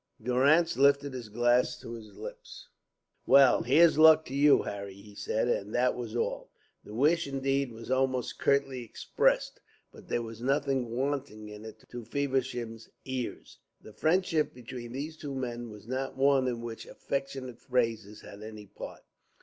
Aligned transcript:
Durrance 0.19 0.77
lifted 0.77 1.13
his 1.13 1.29
glass 1.29 1.79
to 1.79 1.93
his 1.93 2.15
lips. 2.17 2.69
"Well, 3.27 3.61
here's 3.61 3.99
luck 3.99 4.25
to 4.25 4.33
you, 4.33 4.63
Harry," 4.63 4.95
he 4.95 5.13
said, 5.13 5.47
and 5.47 5.75
that 5.75 5.93
was 5.95 6.15
all. 6.15 6.49
The 6.83 6.95
wish, 6.95 7.27
indeed, 7.27 7.71
was 7.71 7.91
almost 7.91 8.39
curtly 8.39 8.83
expressed, 8.83 9.61
but 9.91 10.07
there 10.07 10.23
was 10.23 10.41
nothing 10.41 10.89
wanting 10.89 11.49
in 11.49 11.65
it 11.65 11.85
to 11.89 12.03
Feversham's 12.03 12.89
ears. 13.05 13.59
The 13.79 13.93
friendship 13.93 14.55
between 14.55 14.91
these 14.91 15.17
two 15.17 15.35
men 15.35 15.69
was 15.69 15.87
not 15.87 16.17
one 16.17 16.47
in 16.47 16.61
which 16.61 16.87
affectionate 16.87 17.59
phrases 17.59 18.21
had 18.21 18.41
any 18.41 18.65
part. 18.65 19.03